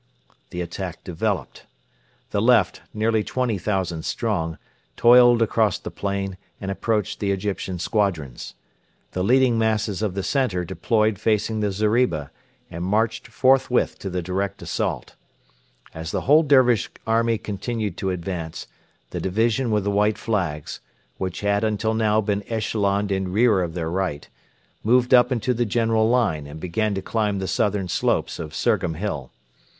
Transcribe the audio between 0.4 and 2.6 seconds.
The attack developed. The